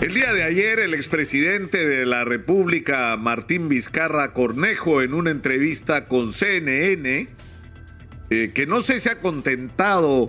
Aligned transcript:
El 0.00 0.14
día 0.14 0.32
de 0.32 0.44
ayer, 0.44 0.78
el 0.78 0.94
expresidente 0.94 1.84
de 1.84 2.06
la 2.06 2.24
República, 2.24 3.16
Martín 3.16 3.68
Vizcarra 3.68 4.32
Cornejo, 4.32 5.02
en 5.02 5.12
una 5.12 5.32
entrevista 5.32 6.06
con 6.06 6.32
CNN, 6.32 7.26
eh, 8.30 8.52
que 8.54 8.66
no 8.68 8.80
sé 8.80 9.00
si 9.00 9.08
ha 9.08 9.18
contentado 9.18 10.28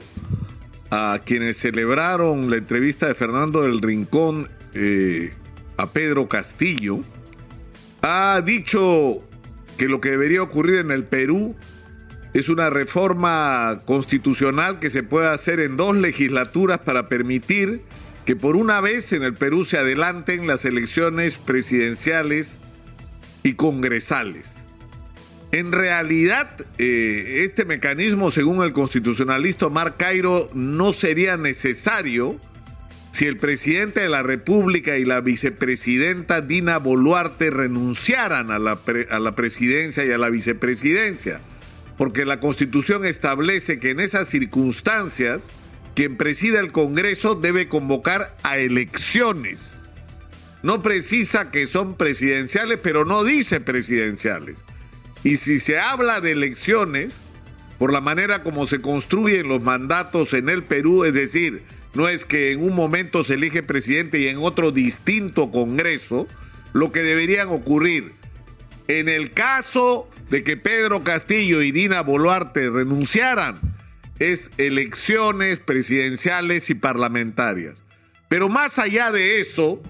a 0.89 1.21
quienes 1.23 1.57
celebraron 1.57 2.49
la 2.49 2.57
entrevista 2.57 3.07
de 3.07 3.13
Fernando 3.13 3.61
del 3.61 3.79
Rincón 3.79 4.49
eh, 4.73 5.33
a 5.77 5.91
Pedro 5.91 6.27
Castillo, 6.27 7.01
ha 8.01 8.41
dicho 8.43 9.19
que 9.77 9.87
lo 9.87 10.01
que 10.01 10.09
debería 10.09 10.41
ocurrir 10.41 10.79
en 10.79 10.89
el 10.89 11.03
Perú 11.03 11.55
es 12.33 12.49
una 12.49 12.71
reforma 12.71 13.81
constitucional 13.85 14.79
que 14.79 14.89
se 14.89 15.03
puede 15.03 15.27
hacer 15.27 15.59
en 15.59 15.77
dos 15.77 15.95
legislaturas 15.95 16.79
para 16.79 17.07
permitir 17.07 17.83
que 18.29 18.35
por 18.35 18.57
una 18.57 18.79
vez 18.79 19.11
en 19.13 19.23
el 19.23 19.33
Perú 19.33 19.65
se 19.65 19.79
adelanten 19.79 20.45
las 20.45 20.63
elecciones 20.63 21.37
presidenciales 21.37 22.59
y 23.41 23.53
congresales. 23.53 24.57
En 25.51 25.71
realidad, 25.71 26.47
eh, 26.77 27.41
este 27.43 27.65
mecanismo, 27.65 28.29
según 28.29 28.63
el 28.63 28.71
constitucionalista 28.71 29.65
Omar 29.65 29.97
Cairo, 29.97 30.47
no 30.53 30.93
sería 30.93 31.37
necesario 31.37 32.39
si 33.09 33.25
el 33.25 33.37
presidente 33.37 34.01
de 34.01 34.09
la 34.09 34.21
República 34.21 34.99
y 34.99 35.05
la 35.05 35.21
vicepresidenta 35.21 36.41
Dina 36.41 36.77
Boluarte 36.77 37.49
renunciaran 37.49 38.51
a 38.51 38.59
la, 38.59 38.77
a 39.09 39.17
la 39.17 39.35
presidencia 39.35 40.05
y 40.05 40.11
a 40.11 40.19
la 40.19 40.29
vicepresidencia, 40.29 41.41
porque 41.97 42.25
la 42.25 42.39
constitución 42.39 43.07
establece 43.07 43.79
que 43.79 43.89
en 43.89 43.99
esas 43.99 44.29
circunstancias, 44.29 45.49
quien 45.99 46.15
presida 46.15 46.61
el 46.61 46.71
Congreso 46.71 47.35
debe 47.35 47.67
convocar 47.67 48.33
a 48.43 48.57
elecciones. 48.57 49.89
No 50.63 50.81
precisa 50.81 51.51
que 51.51 51.67
son 51.67 51.97
presidenciales, 51.97 52.79
pero 52.81 53.03
no 53.03 53.25
dice 53.25 53.59
presidenciales. 53.59 54.63
Y 55.25 55.35
si 55.35 55.59
se 55.59 55.77
habla 55.77 56.21
de 56.21 56.31
elecciones, 56.31 57.19
por 57.79 57.91
la 57.91 57.99
manera 57.99 58.43
como 58.43 58.65
se 58.65 58.79
construyen 58.79 59.49
los 59.49 59.61
mandatos 59.61 60.33
en 60.33 60.47
el 60.47 60.63
Perú, 60.63 61.03
es 61.03 61.15
decir, 61.15 61.63
no 61.93 62.07
es 62.07 62.23
que 62.23 62.53
en 62.53 62.63
un 62.63 62.75
momento 62.75 63.25
se 63.25 63.33
elige 63.33 63.61
presidente 63.61 64.19
y 64.19 64.29
en 64.29 64.37
otro 64.37 64.71
distinto 64.71 65.51
Congreso, 65.51 66.27
lo 66.71 66.93
que 66.93 67.01
deberían 67.01 67.49
ocurrir. 67.49 68.13
En 68.87 69.09
el 69.09 69.33
caso 69.33 70.09
de 70.29 70.45
que 70.45 70.55
Pedro 70.55 71.03
Castillo 71.03 71.61
y 71.61 71.73
Dina 71.73 71.99
Boluarte 72.03 72.69
renunciaran, 72.69 73.59
es 74.19 74.51
elecciones 74.57 75.59
presidenciales 75.59 76.69
y 76.69 76.75
parlamentarias. 76.75 77.81
Pero 78.27 78.49
más 78.49 78.77
allá 78.77 79.11
de 79.11 79.39
eso, 79.39 79.81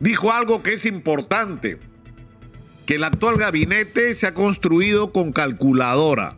dijo 0.00 0.32
algo 0.32 0.62
que 0.62 0.74
es 0.74 0.86
importante, 0.86 1.78
que 2.86 2.94
el 2.94 3.04
actual 3.04 3.36
gabinete 3.36 4.14
se 4.14 4.26
ha 4.26 4.34
construido 4.34 5.12
con 5.12 5.32
calculadora. 5.32 6.36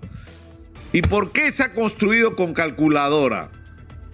¿Y 0.92 1.02
por 1.02 1.32
qué 1.32 1.52
se 1.52 1.62
ha 1.62 1.72
construido 1.72 2.36
con 2.36 2.54
calculadora? 2.54 3.50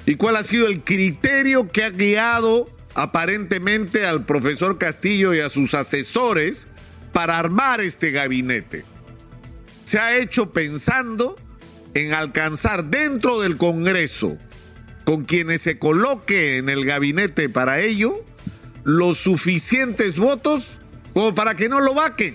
¿Y 0.04 0.16
cuál 0.16 0.36
ha 0.36 0.42
sido 0.42 0.66
el 0.66 0.82
criterio 0.82 1.68
que 1.68 1.84
ha 1.84 1.90
guiado 1.90 2.68
aparentemente 2.94 4.04
al 4.04 4.24
profesor 4.24 4.78
Castillo 4.78 5.32
y 5.32 5.40
a 5.40 5.48
sus 5.48 5.74
asesores 5.74 6.66
para 7.12 7.38
armar 7.38 7.80
este 7.80 8.10
gabinete? 8.10 8.84
Se 9.84 9.98
ha 9.98 10.16
hecho 10.16 10.52
pensando 10.52 11.36
en 11.94 12.14
alcanzar 12.14 12.84
dentro 12.84 13.40
del 13.40 13.56
Congreso, 13.56 14.36
con 15.04 15.24
quienes 15.24 15.62
se 15.62 15.78
coloque 15.78 16.58
en 16.58 16.68
el 16.68 16.84
gabinete 16.84 17.48
para 17.48 17.80
ello, 17.80 18.24
los 18.84 19.18
suficientes 19.18 20.18
votos 20.18 20.78
como 21.12 21.34
para 21.34 21.54
que 21.54 21.68
no 21.68 21.80
lo 21.80 21.94
vaquen. 21.94 22.34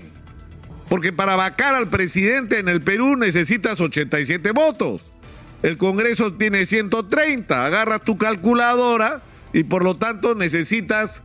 Porque 0.90 1.12
para 1.12 1.36
vacar 1.36 1.76
al 1.76 1.88
presidente 1.88 2.60
en 2.60 2.70
el 2.70 2.82
Perú 2.82 3.18
necesitas 3.18 3.82
87 3.82 4.52
votos. 4.52 5.04
El 5.64 5.78
Congreso 5.78 6.34
tiene 6.34 6.66
130. 6.66 7.66
Agarras 7.66 8.04
tu 8.04 8.18
calculadora 8.18 9.22
y 9.52 9.64
por 9.64 9.84
lo 9.84 9.98
tanto 9.98 10.36
necesitas 10.36 11.24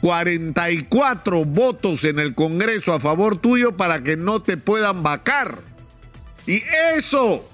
44 0.00 1.44
votos 1.44 2.04
en 2.04 2.18
el 2.18 2.34
Congreso 2.34 2.94
a 2.94 3.00
favor 3.00 3.36
tuyo 3.36 3.76
para 3.76 4.02
que 4.02 4.16
no 4.16 4.40
te 4.40 4.56
puedan 4.56 5.02
vacar. 5.02 5.58
Y 6.46 6.62
eso 6.96 7.46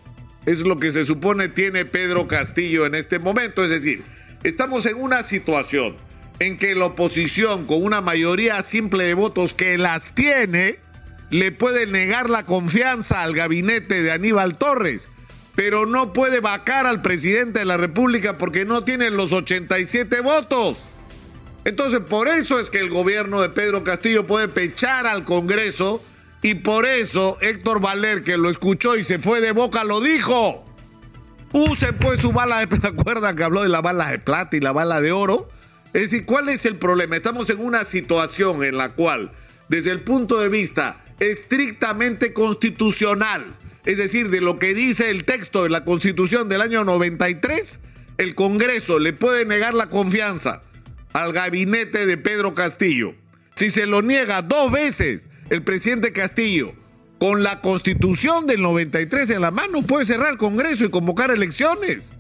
es 0.47 0.61
lo 0.61 0.79
que 0.79 0.93
se 0.93 1.05
supone 1.05 1.49
tiene 1.49 1.85
Pedro 1.85 2.27
Castillo 2.27 2.87
en 2.87 2.95
este 2.95 3.19
momento. 3.19 3.65
Es 3.65 3.71
decir, 3.71 4.03
estamos 4.43 4.87
en 4.87 4.97
una 5.01 5.23
situación 5.23 5.97
en 6.39 6.57
que 6.57 6.75
la 6.75 6.87
oposición, 6.87 7.67
con 7.67 7.83
una 7.83 8.01
mayoría 8.01 8.63
simple 8.63 9.05
de 9.05 9.15
votos 9.15 9.55
que 9.55 9.79
las 9.79 10.15
tiene, 10.15 10.79
le 11.31 11.53
puede 11.53 11.87
negar 11.87 12.29
la 12.29 12.45
confianza 12.45 13.23
al 13.23 13.35
gabinete 13.35 14.03
de 14.03 14.11
Aníbal 14.11 14.59
Torres, 14.59 15.09
pero 15.55 15.87
no 15.87 16.13
puede 16.13 16.41
vacar 16.41 16.87
al 16.87 17.03
presidente 17.03 17.61
de 17.61 17.65
la 17.65 17.77
República 17.77 18.39
porque 18.39 18.65
no 18.65 18.85
tiene 18.85 19.11
los 19.11 19.33
87 19.33 20.21
votos. 20.21 20.79
Entonces, 21.65 22.01
por 22.01 22.29
eso 22.29 22.59
es 22.59 22.71
que 22.71 22.81
el 22.81 22.91
gobierno 22.91 23.41
de 23.41 23.49
Pedro 23.49 23.85
Castillo 23.85 24.27
puede 24.27 24.49
pechar 24.49 25.07
al 25.07 25.25
Congreso 25.25 26.03
y 26.43 26.57
por 26.57 26.87
eso 26.87 27.39
Héctor 27.41 27.81
Valer, 27.81 28.25
que 28.25 28.37
lo 28.37 28.51
escuchó 28.51 28.97
y 28.97 29.05
se 29.05 29.21
fue 29.21 29.41
de 29.41 29.53
boca, 29.53 29.85
lo 29.85 30.01
dijo. 30.01 30.67
Use 31.53 31.93
pues 31.93 32.21
su 32.21 32.33
bala 32.33 32.59
de 32.59 32.67
plata. 32.67 32.89
¿Acuerdan 32.99 33.37
que 33.37 33.45
habló 33.45 33.63
de 33.63 33.69
la 33.69 33.81
bala 33.81 34.11
de 34.11 34.19
plata 34.19 34.57
y 34.57 34.61
la 34.61 34.73
bala 34.73 35.01
de 35.01 35.13
oro? 35.13 35.49
Es 35.93 36.11
decir, 36.11 36.27
¿cuál 36.27 36.49
es 36.49 36.67
el 36.67 36.77
problema? 36.77 37.17
Estamos 37.17 37.49
en 37.51 37.61
una 37.61 37.85
situación 37.85 38.65
en 38.65 38.77
la 38.77 38.95
cual, 38.95 39.33
desde 39.69 39.91
el 39.91 40.01
punto 40.01 40.41
de 40.41 40.49
vista 40.49 41.05
estrictamente 41.21 42.33
constitucional, 42.33 43.57
es 43.85 43.99
decir, 43.99 44.31
de 44.31 44.41
lo 44.41 44.59
que 44.59 44.75
dice 44.75 45.11
el 45.11 45.25
texto 45.25 45.63
de 45.63 45.69
la 45.69 45.85
Constitución 45.85 46.49
del 46.49 46.63
año 46.63 46.85
93, 46.85 47.79
el 48.17 48.35
Congreso 48.35 48.99
le 48.99 49.13
puede 49.13 49.45
negar 49.45 49.75
la 49.75 49.89
confianza 49.89 50.63
al 51.13 51.33
gabinete 51.33 52.07
de 52.07 52.17
Pedro 52.17 52.55
Castillo. 52.55 53.15
Si 53.55 53.71
se 53.71 53.87
lo 53.87 54.01
niega 54.01 54.41
dos 54.41 54.73
veces 54.73 55.29
el 55.51 55.63
presidente 55.63 56.13
Castillo, 56.13 56.75
con 57.19 57.43
la 57.43 57.61
constitución 57.61 58.47
del 58.47 58.63
93 58.63 59.31
en 59.31 59.43
la 59.43 59.51
mano, 59.51 59.83
puede 59.83 60.07
cerrar 60.07 60.33
el 60.33 60.39
Congreso 60.39 60.85
y 60.85 60.91
convocar 60.91 61.31
elecciones. 61.31 62.15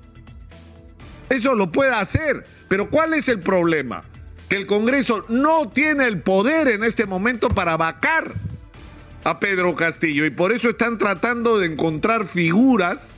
Eso 1.28 1.54
lo 1.54 1.72
puede 1.72 1.92
hacer. 1.92 2.44
Pero 2.68 2.88
¿cuál 2.88 3.14
es 3.14 3.28
el 3.28 3.40
problema? 3.40 4.04
Que 4.48 4.56
el 4.56 4.66
Congreso 4.66 5.24
no 5.28 5.70
tiene 5.70 6.06
el 6.06 6.20
poder 6.20 6.68
en 6.68 6.84
este 6.84 7.06
momento 7.06 7.48
para 7.48 7.76
vacar 7.76 8.32
a 9.24 9.40
Pedro 9.40 9.74
Castillo 9.74 10.24
y 10.24 10.30
por 10.30 10.52
eso 10.52 10.70
están 10.70 10.98
tratando 10.98 11.58
de 11.58 11.66
encontrar 11.66 12.26
figuras 12.26 13.12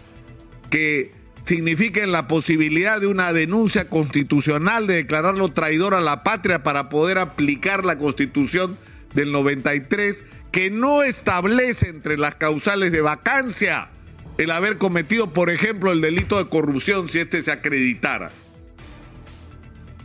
que 0.70 1.12
signifiquen 1.44 2.12
la 2.12 2.28
posibilidad 2.28 3.00
de 3.00 3.06
una 3.06 3.32
denuncia 3.32 3.88
constitucional 3.88 4.86
de 4.86 4.94
declararlo 4.94 5.48
traidor 5.50 5.94
a 5.94 6.00
la 6.00 6.22
patria 6.22 6.62
para 6.62 6.88
poder 6.88 7.18
aplicar 7.18 7.84
la 7.84 7.98
constitución 7.98 8.78
del 9.14 9.32
93 9.32 10.24
que 10.52 10.70
no 10.70 11.02
establece 11.02 11.88
entre 11.88 12.18
las 12.18 12.34
causales 12.36 12.92
de 12.92 13.00
vacancia 13.00 13.90
el 14.38 14.50
haber 14.50 14.78
cometido, 14.78 15.32
por 15.32 15.50
ejemplo, 15.50 15.92
el 15.92 16.00
delito 16.00 16.38
de 16.38 16.48
corrupción 16.48 17.08
si 17.08 17.20
este 17.20 17.42
se 17.42 17.52
acreditara. 17.52 18.30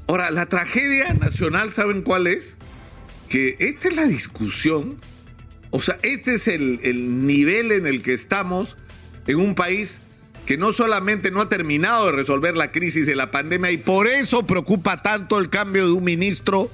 Ahora, 0.07 0.31
la 0.31 0.47
tragedia 0.47 1.13
nacional, 1.13 1.73
¿saben 1.73 2.01
cuál 2.01 2.27
es? 2.27 2.57
Que 3.27 3.55
esta 3.59 3.89
es 3.89 3.95
la 3.95 4.05
discusión, 4.05 4.97
o 5.71 5.79
sea, 5.79 5.97
este 6.01 6.35
es 6.35 6.47
el, 6.47 6.79
el 6.83 7.27
nivel 7.27 7.71
en 7.71 7.85
el 7.85 8.01
que 8.01 8.13
estamos 8.13 8.75
en 9.27 9.37
un 9.37 9.53
país 9.53 10.01
que 10.47 10.57
no 10.57 10.73
solamente 10.73 11.29
no 11.29 11.41
ha 11.41 11.49
terminado 11.49 12.07
de 12.07 12.11
resolver 12.11 12.57
la 12.57 12.71
crisis 12.71 13.05
de 13.05 13.15
la 13.15 13.29
pandemia 13.29 13.69
y 13.69 13.77
por 13.77 14.07
eso 14.07 14.47
preocupa 14.47 14.97
tanto 14.97 15.37
el 15.37 15.51
cambio 15.51 15.85
de 15.85 15.91
un 15.91 16.03
ministro 16.03 16.71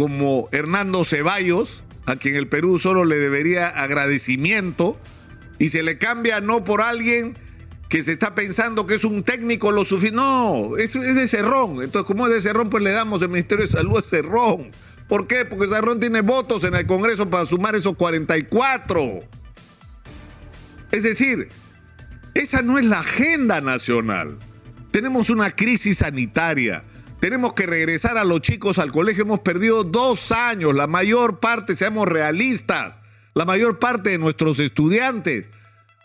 como 0.00 0.48
Hernando 0.50 1.04
Ceballos, 1.04 1.84
a 2.06 2.16
quien 2.16 2.34
el 2.34 2.48
Perú 2.48 2.78
solo 2.78 3.04
le 3.04 3.16
debería 3.16 3.68
agradecimiento, 3.68 4.98
y 5.58 5.68
se 5.68 5.82
le 5.82 5.98
cambia 5.98 6.40
no 6.40 6.64
por 6.64 6.80
alguien 6.80 7.36
que 7.90 8.02
se 8.02 8.12
está 8.12 8.34
pensando 8.34 8.86
que 8.86 8.94
es 8.94 9.04
un 9.04 9.24
técnico 9.24 9.72
lo 9.72 9.84
suficiente. 9.84 10.16
No, 10.16 10.78
es, 10.78 10.96
es 10.96 11.14
de 11.14 11.28
Cerrón. 11.28 11.82
Entonces, 11.82 12.06
como 12.06 12.26
es 12.26 12.32
de 12.32 12.40
Cerrón, 12.40 12.70
pues 12.70 12.82
le 12.82 12.92
damos 12.92 13.20
el 13.20 13.28
Ministerio 13.28 13.66
de 13.66 13.70
Salud 13.70 13.98
a 13.98 14.00
Cerrón. 14.00 14.70
¿Por 15.06 15.26
qué? 15.26 15.44
Porque 15.44 15.66
Cerrón 15.66 16.00
tiene 16.00 16.22
votos 16.22 16.64
en 16.64 16.76
el 16.76 16.86
Congreso 16.86 17.28
para 17.28 17.44
sumar 17.44 17.74
esos 17.74 17.94
44. 17.96 19.20
Es 20.92 21.02
decir, 21.02 21.48
esa 22.32 22.62
no 22.62 22.78
es 22.78 22.86
la 22.86 23.00
agenda 23.00 23.60
nacional. 23.60 24.38
Tenemos 24.92 25.28
una 25.28 25.50
crisis 25.50 25.98
sanitaria 25.98 26.84
tenemos 27.20 27.52
que 27.52 27.66
regresar 27.66 28.18
a 28.18 28.24
los 28.24 28.40
chicos 28.40 28.78
al 28.78 28.92
colegio. 28.92 29.22
Hemos 29.22 29.40
perdido 29.40 29.84
dos 29.84 30.32
años. 30.32 30.74
La 30.74 30.86
mayor 30.86 31.38
parte, 31.38 31.76
seamos 31.76 32.08
realistas, 32.08 33.00
la 33.34 33.44
mayor 33.44 33.78
parte 33.78 34.10
de 34.10 34.18
nuestros 34.18 34.58
estudiantes 34.58 35.48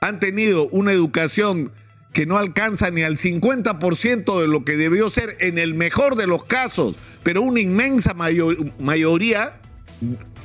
han 0.01 0.19
tenido 0.19 0.67
una 0.67 0.91
educación 0.91 1.71
que 2.13 2.25
no 2.25 2.37
alcanza 2.37 2.91
ni 2.91 3.01
al 3.01 3.17
50% 3.17 4.39
de 4.39 4.47
lo 4.47 4.63
que 4.63 4.77
debió 4.77 5.09
ser 5.09 5.35
en 5.39 5.57
el 5.57 5.73
mejor 5.73 6.15
de 6.15 6.27
los 6.27 6.45
casos, 6.45 6.95
pero 7.23 7.41
una 7.41 7.59
inmensa 7.59 8.13
mayoría, 8.13 9.59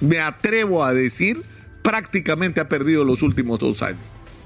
me 0.01 0.19
atrevo 0.19 0.85
a 0.85 0.93
decir, 0.93 1.43
prácticamente 1.83 2.61
ha 2.61 2.69
perdido 2.69 3.05
los 3.05 3.23
últimos 3.23 3.61
dos 3.61 3.83
años. 3.83 4.01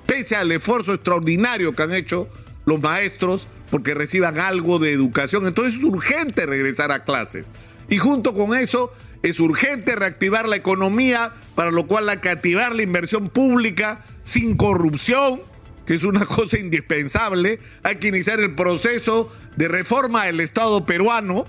Pese 0.05 0.37
al 0.37 0.53
esfuerzo 0.53 0.93
extraordinario 0.93 1.73
que 1.73 1.83
han 1.83 1.95
hecho 1.95 2.29
los 2.67 2.81
maestros 2.81 3.47
porque 3.75 3.93
reciban 3.93 4.39
algo 4.39 4.79
de 4.79 4.93
educación, 4.93 5.49
entonces 5.49 5.75
es 5.75 5.83
urgente 5.83 6.47
regresar 6.47 6.93
a 6.93 7.03
clases. 7.03 7.49
Y 7.89 7.99
junto 7.99 8.33
con 8.33 8.55
eso, 8.55 8.93
es 9.25 9.41
urgente 9.41 9.97
reactivar 9.97 10.47
la 10.47 10.55
economía, 10.55 11.33
para 11.57 11.73
lo 11.73 11.89
cual 11.89 12.09
hay 12.09 12.19
que 12.19 12.29
activar 12.29 12.73
la 12.73 12.85
inversión 12.85 13.31
pública 13.31 14.05
sin 14.23 14.57
corrupción, 14.57 15.43
que 15.87 15.95
es 15.95 16.05
una 16.05 16.25
cosa 16.25 16.57
indispensable. 16.57 17.59
Hay 17.83 17.97
que 17.97 18.07
iniciar 18.07 18.39
el 18.39 18.55
proceso 18.55 19.33
de 19.57 19.67
reforma 19.67 20.27
del 20.27 20.39
Estado 20.39 20.87
peruano, 20.87 21.45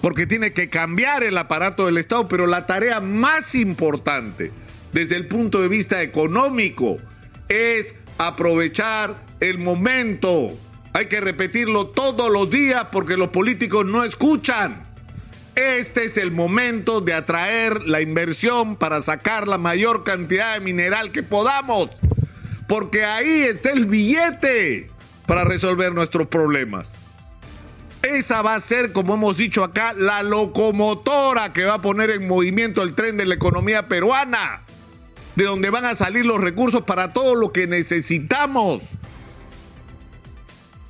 porque 0.00 0.26
tiene 0.26 0.54
que 0.54 0.70
cambiar 0.70 1.22
el 1.22 1.36
aparato 1.36 1.84
del 1.84 1.98
Estado, 1.98 2.28
pero 2.28 2.46
la 2.46 2.66
tarea 2.66 3.02
más 3.02 3.54
importante 3.54 4.52
desde 4.94 5.16
el 5.16 5.28
punto 5.28 5.60
de 5.60 5.68
vista 5.68 6.00
económico 6.00 6.96
es 7.50 7.94
aprovechar 8.16 9.22
el 9.40 9.58
momento. 9.58 10.56
Hay 10.92 11.06
que 11.06 11.20
repetirlo 11.20 11.86
todos 11.86 12.30
los 12.30 12.50
días 12.50 12.86
porque 12.92 13.16
los 13.16 13.28
políticos 13.28 13.86
no 13.86 14.04
escuchan. 14.04 14.82
Este 15.54 16.04
es 16.04 16.16
el 16.16 16.30
momento 16.30 17.00
de 17.00 17.14
atraer 17.14 17.82
la 17.86 18.00
inversión 18.00 18.76
para 18.76 19.02
sacar 19.02 19.48
la 19.48 19.58
mayor 19.58 20.04
cantidad 20.04 20.54
de 20.54 20.60
mineral 20.60 21.12
que 21.12 21.22
podamos 21.22 21.90
porque 22.72 23.04
ahí 23.04 23.42
está 23.42 23.70
el 23.70 23.84
billete 23.84 24.90
para 25.26 25.44
resolver 25.44 25.92
nuestros 25.92 26.28
problemas. 26.28 26.94
Esa 28.02 28.40
va 28.40 28.54
a 28.54 28.60
ser, 28.60 28.92
como 28.92 29.12
hemos 29.12 29.36
dicho 29.36 29.62
acá, 29.62 29.92
la 29.92 30.22
locomotora 30.22 31.52
que 31.52 31.64
va 31.64 31.74
a 31.74 31.82
poner 31.82 32.08
en 32.08 32.26
movimiento 32.26 32.82
el 32.82 32.94
tren 32.94 33.18
de 33.18 33.26
la 33.26 33.34
economía 33.34 33.88
peruana, 33.88 34.62
de 35.36 35.44
donde 35.44 35.68
van 35.68 35.84
a 35.84 35.94
salir 35.94 36.24
los 36.24 36.40
recursos 36.40 36.80
para 36.80 37.12
todo 37.12 37.34
lo 37.34 37.52
que 37.52 37.66
necesitamos 37.66 38.82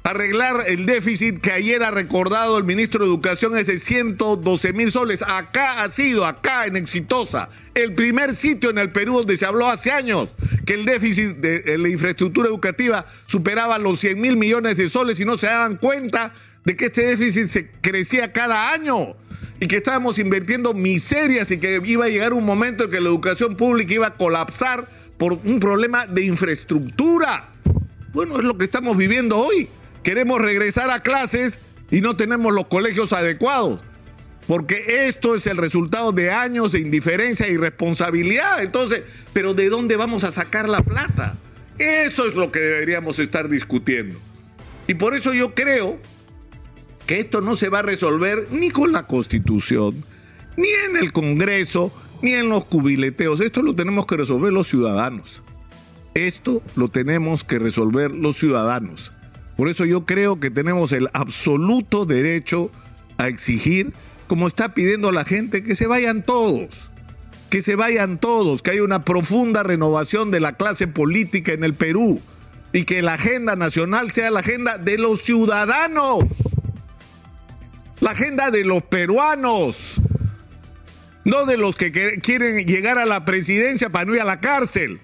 arreglar 0.03 0.65
el 0.67 0.85
déficit 0.87 1.41
que 1.41 1.53
ayer 1.53 1.83
ha 1.83 1.91
recordado 1.91 2.59
el 2.59 2.65
ministro 2.65 3.05
de 3.05 3.11
Educación 3.11 3.57
es 3.57 3.67
de 3.67 3.79
112 3.79 4.73
mil 4.73 4.91
soles. 4.91 5.23
Acá 5.23 5.83
ha 5.83 5.91
sido, 5.91 6.27
acá 6.27 6.67
en 6.67 6.77
Exitosa, 6.77 7.49
el 7.75 7.95
primer 7.95 8.35
sitio 8.35 8.71
en 8.71 8.79
el 8.79 8.91
Perú 8.91 9.19
donde 9.19 9.37
se 9.37 9.47
habló 9.47 9.69
hace 9.69 9.93
años 9.93 10.31
que 10.67 10.75
el 10.75 10.85
déficit 10.85 11.37
de 11.37 11.79
la 11.79 11.89
infraestructura 11.89 12.49
educativa 12.49 13.07
superaba 13.27 13.79
los 13.79 14.01
100 14.01 14.21
mil 14.21 14.37
millones 14.37 14.77
de 14.77 14.89
soles 14.89 15.21
y 15.21 15.25
no 15.25 15.37
se 15.37 15.47
daban 15.47 15.77
cuenta 15.77 16.33
de 16.65 16.77
que 16.77 16.87
este 16.87 17.07
déficit 17.07 17.49
se 17.49 17.71
crecía 17.81 18.33
cada 18.33 18.73
año 18.73 19.17
y 19.61 19.67
que 19.67 19.77
estábamos 19.77 20.19
invirtiendo 20.19 20.75
miserias 20.75 21.51
y 21.53 21.59
que 21.59 21.81
iba 21.85 22.07
a 22.07 22.09
llegar 22.09 22.33
un 22.33 22.45
momento 22.45 22.85
en 22.85 22.91
que 22.91 23.01
la 23.01 23.09
educación 23.09 23.57
pública 23.57 23.95
iba 23.95 24.09
a 24.09 24.17
colapsar 24.17 24.89
por 25.17 25.35
un 25.45 25.61
problema 25.61 26.07
de 26.07 26.25
infraestructura. 26.25 27.49
Bueno, 28.13 28.39
es 28.39 28.45
lo 28.45 28.59
que 28.59 28.65
estamos 28.65 28.97
viviendo 28.97 29.39
hoy 29.39 29.69
queremos 30.03 30.41
regresar 30.41 30.91
a 30.91 31.01
clases 31.01 31.59
y 31.91 32.01
no 32.01 32.17
tenemos 32.17 32.53
los 32.53 32.67
colegios 32.67 33.13
adecuados. 33.13 33.81
Porque 34.47 35.07
esto 35.07 35.37
es 35.37 35.47
el 35.47 35.57
resultado 35.57 36.11
de 36.13 36.31
años 36.31 36.73
de 36.73 36.81
indiferencia 36.81 37.49
y 37.49 37.53
irresponsabilidad. 37.53 38.63
Entonces, 38.63 39.03
¿pero 39.33 39.55
de 39.55 39.69
dónde 39.69 39.97
vamos 39.97 40.25
a 40.25 40.33
sacar 40.33 40.69
la 40.69 40.83
plata? 40.83 41.37
Eso 41.79 42.27
es 42.27 42.35
lo 42.35 42.51
que 42.51 42.59
deberíamos 42.59 43.19
estar 43.19 43.49
discutiendo. 43.49 44.19
Y 44.89 44.95
por 44.95 45.15
eso 45.15 45.33
yo 45.33 45.55
creo 45.55 45.99
que 47.07 47.21
esto 47.21 47.41
no 47.41 47.57
se 47.57 47.69
va 47.69 47.81
a 47.81 47.83
resolver 47.83 48.49
ni 48.51 48.71
con 48.71 48.93
la 48.93 49.07
Constitución, 49.07 50.05
ni 50.57 50.69
en 50.87 50.97
el 50.97 51.13
Congreso, 51.13 51.93
ni 52.21 52.33
en 52.33 52.49
los 52.49 52.65
cubileteos. 52.65 53.41
Esto 53.41 53.63
lo 53.63 53.75
tenemos 53.75 54.07
que 54.07 54.17
resolver 54.17 54.53
los 54.53 54.69
ciudadanos. 54.69 55.43
Esto 56.15 56.63
lo 56.77 56.89
tenemos 56.89 57.45
que 57.45 57.59
resolver 57.59 58.15
los 58.15 58.37
ciudadanos. 58.37 59.13
Por 59.63 59.69
eso 59.69 59.85
yo 59.85 60.05
creo 60.05 60.41
que 60.41 60.51
tenemos 60.51 60.91
el 60.91 61.09
absoluto 61.13 62.05
derecho 62.05 62.73
a 63.17 63.29
exigir, 63.29 63.93
como 64.27 64.49
está 64.49 64.75
pidiendo 64.75 65.13
la 65.13 65.25
gente, 65.25 65.63
que 65.63 65.77
se 65.77 65.87
vayan 65.87 66.27
todos, 66.27 66.91
que 67.49 67.63
se 67.63 67.77
vayan 67.77 68.19
todos, 68.19 68.61
que 68.61 68.73
haya 68.73 68.83
una 68.83 69.05
profunda 69.05 69.63
renovación 69.63 70.33
de 70.33 70.41
la 70.41 70.57
clase 70.57 70.89
política 70.89 71.53
en 71.53 71.63
el 71.63 71.75
Perú 71.75 72.21
y 72.73 72.83
que 72.83 73.03
la 73.03 73.15
agenda 73.15 73.55
nacional 73.55 74.11
sea 74.11 74.33
la 74.33 74.41
agenda 74.41 74.79
de 74.79 74.99
los 74.99 75.23
ciudadanos, 75.23 76.25
la 78.01 78.11
agenda 78.11 78.51
de 78.51 78.65
los 78.65 78.83
peruanos, 78.83 79.95
no 81.25 81.47
de 81.47 81.57
los 81.57 81.77
que 81.77 81.93
quieren 82.21 82.67
llegar 82.67 82.99
a 82.99 83.07
la 83.07 83.25
presidencia 83.25 83.91
para 83.91 84.07
no 84.07 84.15
ir 84.17 84.23
a 84.23 84.25
la 84.25 84.41
cárcel, 84.41 85.01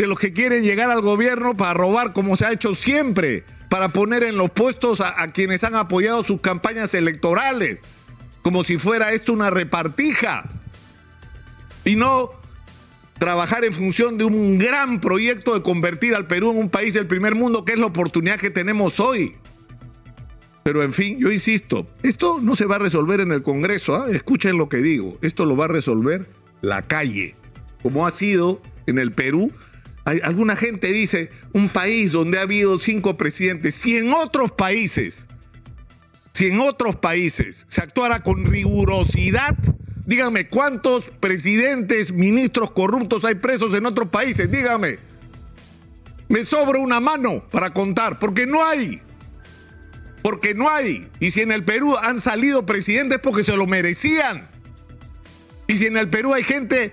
de 0.00 0.06
los 0.06 0.18
que 0.18 0.32
quieren 0.32 0.62
llegar 0.62 0.90
al 0.90 1.02
gobierno 1.02 1.54
para 1.54 1.74
robar 1.74 2.14
como 2.14 2.34
se 2.34 2.46
ha 2.46 2.52
hecho 2.52 2.74
siempre 2.74 3.44
para 3.68 3.90
poner 3.90 4.22
en 4.22 4.38
los 4.38 4.50
puestos 4.50 5.02
a, 5.02 5.30
quienes 5.30 5.62
han 5.62 5.74
apoyado 5.74 6.24
sus 6.24 6.40
campañas 6.40 6.94
electorales, 6.94 7.82
como 8.40 8.64
si 8.64 8.78
fuera 8.78 9.12
esto 9.12 9.34
una 9.34 9.50
repartija, 9.50 10.48
y 11.84 11.96
no 11.96 12.30
trabajar 13.18 13.66
en 13.66 13.74
función 13.74 14.16
de 14.16 14.24
un 14.24 14.56
gran 14.56 15.02
proyecto 15.02 15.52
de 15.52 15.62
convertir 15.62 16.14
al 16.14 16.26
Perú 16.26 16.50
en 16.52 16.56
un 16.56 16.70
país 16.70 16.94
del 16.94 17.06
primer 17.06 17.34
mundo, 17.34 17.66
que 17.66 17.72
es 17.72 17.78
la 17.78 17.86
oportunidad 17.86 18.40
que 18.40 18.48
tenemos 18.48 19.00
hoy. 19.00 19.36
Pero 20.62 20.82
en 20.82 20.94
fin, 20.94 21.18
yo 21.18 21.30
insisto, 21.30 21.86
esto 22.02 22.38
no 22.40 22.56
se 22.56 22.64
va 22.64 22.76
a 22.76 22.78
resolver 22.80 23.20
en 23.20 23.32
el 23.32 23.42
Congreso, 23.42 23.96
¿ah? 23.96 24.06
escuchen 24.10 24.56
lo 24.56 24.70
que 24.70 24.78
digo, 24.78 25.18
esto 25.20 25.44
lo 25.44 25.56
va 25.56 25.66
a 25.66 25.68
resolver 25.68 26.26
la 26.62 26.86
calle, 26.86 27.36
como 27.82 28.06
ha 28.06 28.10
sido 28.10 28.62
en 28.86 28.98
el 28.98 29.12
Perú 29.12 29.52
alguna 30.18 30.56
gente 30.56 30.88
dice, 30.88 31.30
un 31.52 31.68
país 31.68 32.12
donde 32.12 32.38
ha 32.38 32.42
habido 32.42 32.78
cinco 32.78 33.16
presidentes, 33.16 33.74
si 33.74 33.96
en 33.96 34.12
otros 34.12 34.52
países, 34.52 35.26
si 36.32 36.46
en 36.46 36.60
otros 36.60 36.96
países 36.96 37.66
se 37.68 37.80
actuara 37.80 38.22
con 38.22 38.46
rigurosidad, 38.46 39.56
díganme, 40.06 40.48
¿cuántos 40.48 41.10
presidentes, 41.20 42.12
ministros 42.12 42.70
corruptos 42.72 43.24
hay 43.24 43.36
presos 43.36 43.74
en 43.74 43.86
otros 43.86 44.08
países? 44.08 44.50
Díganme. 44.50 44.98
Me 46.28 46.44
sobra 46.44 46.78
una 46.78 47.00
mano 47.00 47.44
para 47.50 47.72
contar, 47.74 48.18
porque 48.18 48.46
no 48.46 48.64
hay. 48.64 49.02
Porque 50.22 50.54
no 50.54 50.70
hay. 50.70 51.08
Y 51.18 51.30
si 51.30 51.40
en 51.40 51.50
el 51.52 51.64
Perú 51.64 51.96
han 51.96 52.20
salido 52.20 52.66
presidentes 52.66 53.18
porque 53.18 53.44
se 53.44 53.56
lo 53.56 53.66
merecían. 53.66 54.48
Y 55.66 55.76
si 55.76 55.86
en 55.86 55.96
el 55.96 56.08
Perú 56.08 56.34
hay 56.34 56.42
gente 56.42 56.92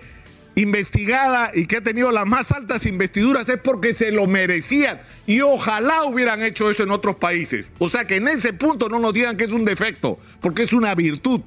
investigada 0.58 1.52
y 1.54 1.68
que 1.68 1.78
ha 1.78 1.82
tenido 1.82 2.12
las 2.12 2.26
más 2.26 2.52
altas 2.52 2.88
investiduras 2.88 3.48
es 3.48 3.60
porque 3.60 3.94
se 3.94 4.12
lo 4.12 4.26
merecían. 4.26 5.00
Y 5.28 5.42
ojalá 5.42 6.04
hubieran 6.04 6.42
hecho 6.42 6.70
eso 6.72 6.82
en 6.82 6.90
otros 6.90 7.18
países. 7.18 7.72
O 7.78 7.90
sea 7.90 8.06
que 8.06 8.16
en 8.16 8.28
ese 8.28 8.54
punto 8.54 8.90
no 8.90 9.00
nos 9.00 9.14
digan 9.14 9.38
que 9.38 9.44
es 9.44 9.52
un 9.52 9.66
defecto, 9.66 10.18
porque 10.42 10.64
es 10.64 10.74
una 10.74 10.96
virtud. 10.96 11.42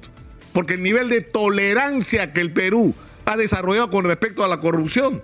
Porque 0.53 0.75
el 0.75 0.83
nivel 0.83 1.09
de 1.09 1.21
tolerancia 1.21 2.31
que 2.31 2.39
el 2.39 2.53
Perú 2.53 2.95
ha 3.25 3.35
desarrollado 3.35 3.89
con 3.89 4.05
respecto 4.05 4.45
a 4.45 4.47
la 4.47 4.59
corrupción 4.61 5.21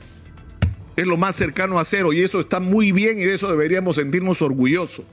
es 0.97 1.05
lo 1.05 1.15
más 1.15 1.37
cercano 1.37 1.79
a 1.79 1.85
cero. 1.85 2.11
Y 2.11 2.21
eso 2.21 2.41
está 2.41 2.59
muy 2.59 2.91
bien 2.91 3.17
y 3.19 3.23
de 3.23 3.35
eso 3.35 3.49
deberíamos 3.49 3.95
sentirnos 3.95 4.41
orgullosos. 4.41 5.05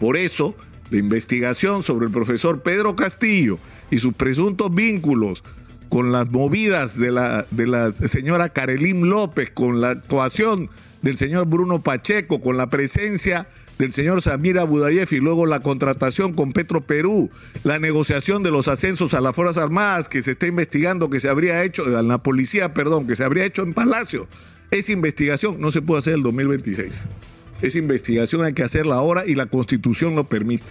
Por 0.00 0.16
eso, 0.16 0.56
la 0.90 0.98
investigación 0.98 1.84
sobre 1.84 2.06
el 2.06 2.12
profesor 2.12 2.62
Pedro 2.62 2.96
Castillo 2.96 3.60
y 3.92 4.00
sus 4.00 4.14
presuntos 4.14 4.74
vínculos 4.74 5.44
con 5.88 6.12
las 6.12 6.30
movidas 6.30 6.98
de 6.98 7.10
la, 7.10 7.46
señora 8.06 8.50
Karelim 8.50 9.02
López, 9.02 9.50
con 9.50 9.80
la 9.80 9.90
actuación 9.90 10.68
del 11.02 11.16
señor 11.16 11.46
Bruno 11.46 11.80
Pacheco, 11.80 12.40
con 12.40 12.56
la 12.56 12.68
presencia 12.68 13.48
del 13.78 13.92
señor 13.92 14.22
Samir 14.22 14.58
Abudayev 14.58 15.08
y 15.12 15.20
luego 15.20 15.46
la 15.46 15.60
contratación 15.60 16.32
con 16.32 16.52
Petro 16.52 16.80
Perú, 16.80 17.30
la 17.62 17.78
negociación 17.78 18.42
de 18.42 18.50
los 18.50 18.66
ascensos 18.66 19.14
a 19.14 19.20
las 19.20 19.36
Fuerzas 19.36 19.62
Armadas 19.62 20.08
que 20.08 20.20
se 20.20 20.32
está 20.32 20.46
investigando, 20.46 21.10
que 21.10 21.20
se 21.20 21.28
habría 21.28 21.62
hecho, 21.62 21.84
a 21.96 22.02
la 22.02 22.18
policía, 22.18 22.74
perdón, 22.74 23.06
que 23.06 23.14
se 23.14 23.24
habría 23.24 23.44
hecho 23.44 23.62
en 23.62 23.74
Palacio. 23.74 24.26
Esa 24.70 24.92
investigación 24.92 25.60
no 25.60 25.70
se 25.70 25.80
puede 25.80 26.00
hacer 26.00 26.14
en 26.14 26.18
el 26.18 26.24
2026. 26.24 27.06
Esa 27.62 27.78
investigación 27.78 28.44
hay 28.44 28.52
que 28.52 28.62
hacerla 28.62 28.96
ahora 28.96 29.26
y 29.26 29.34
la 29.34 29.46
Constitución 29.46 30.14
lo 30.14 30.24
permite. 30.24 30.66